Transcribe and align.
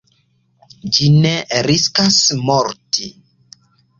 Ĝi 0.95 1.09
ne 1.25 1.33
riskas 1.67 2.17
morti. 2.47 3.13